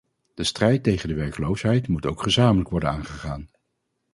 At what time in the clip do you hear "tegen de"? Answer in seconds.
0.83-1.13